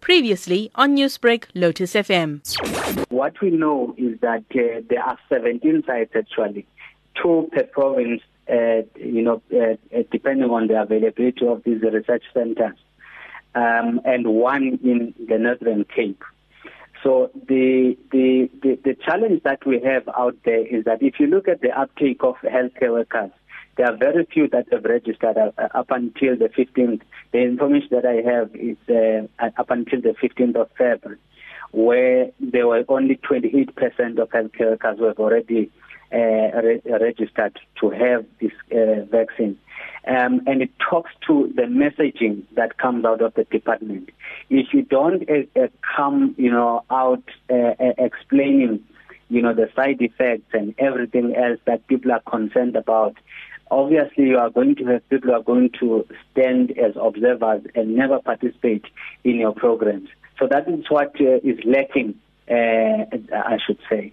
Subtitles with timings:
[0.00, 2.40] Previously on Newsbreak, Lotus FM.
[3.10, 6.66] What we know is that uh, there are 17 sites actually,
[7.22, 12.24] two per province, uh, you know, uh, uh depending on the availability of these research
[12.32, 12.76] centers,
[13.54, 16.24] um, and one in the Northern Cape.
[17.02, 21.26] So the, the, the, the challenge that we have out there is that if you
[21.26, 23.30] look at the uptake of healthcare workers,
[23.76, 27.02] there are very few that have registered uh, up until the 15th.
[27.32, 31.18] The information that I have is uh, up until the 15th of February,
[31.72, 35.70] where there were only 28% of healthcare workers who have already
[36.12, 39.58] uh, re- registered to have this uh, vaccine.
[40.06, 44.10] Um, and it talks to the messaging that comes out of the department.
[44.48, 48.82] If you don't uh, uh come, you know, out uh, explaining,
[49.28, 53.16] you know, the side effects and everything else that people are concerned about,
[53.70, 57.94] obviously you are going to have people who are going to stand as observers and
[57.94, 58.84] never participate
[59.24, 60.08] in your programs.
[60.38, 62.14] So that is what uh, is lacking,
[62.50, 62.54] uh,
[63.34, 64.12] I should say.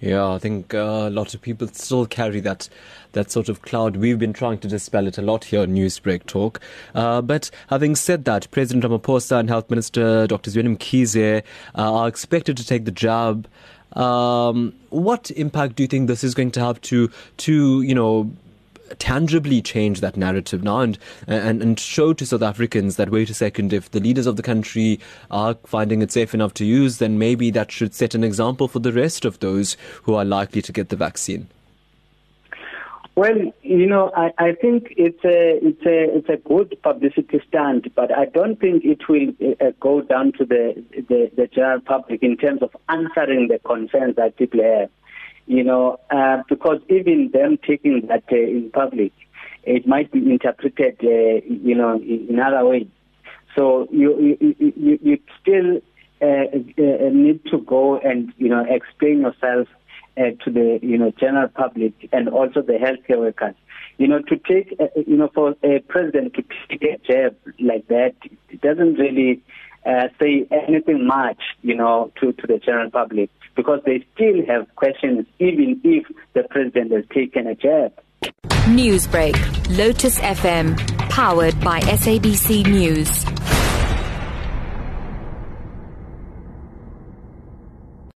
[0.00, 2.68] Yeah, I think uh, a lot of people still carry that
[3.12, 3.96] that sort of cloud.
[3.96, 6.60] We've been trying to dispel it a lot here on Newsbreak Talk.
[6.94, 10.50] Uh, but having said that, President Ramaphosa and Health Minister Dr.
[10.50, 11.42] Zweli Mkhize uh,
[11.74, 13.46] are expected to take the job.
[13.92, 18.30] Um, what impact do you think this is going to have to to you know
[18.98, 23.34] tangibly change that narrative now and, and, and show to South Africans that wait a
[23.34, 27.18] second, if the leaders of the country are finding it safe enough to use, then
[27.18, 30.72] maybe that should set an example for the rest of those who are likely to
[30.72, 31.48] get the vaccine.
[33.16, 37.94] Well, you know, I, I think it's a it's a it's a good publicity stunt,
[37.94, 42.22] but I don't think it will uh, go down to the, the the general public
[42.22, 44.90] in terms of answering the concerns that people have
[45.46, 49.12] you know, uh, because even them taking that uh, in public,
[49.62, 52.88] it might be interpreted, uh, you know, in, other ways.
[53.56, 55.80] So you you you, you still
[56.20, 59.68] uh, uh, need to go and you know explain yourself
[60.18, 63.54] uh, to the you know general public and also the healthcare workers.
[63.98, 67.86] You know, to take uh, you know for a president to take a jab like
[67.88, 68.14] that,
[68.50, 69.42] it doesn't really
[69.86, 74.72] uh, say anything much, you know, to, to the general public because they still have
[74.76, 77.92] questions even if the president has taken a jab.
[78.66, 79.36] Newsbreak,
[79.76, 80.76] Lotus FM,
[81.08, 83.35] powered by SABC News.